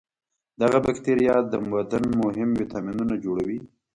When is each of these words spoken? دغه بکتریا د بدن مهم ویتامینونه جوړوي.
دغه 0.61 0.77
بکتریا 0.85 1.35
د 1.51 1.53
بدن 1.71 2.03
مهم 2.23 2.49
ویتامینونه 2.59 3.15
جوړوي. 3.25 3.59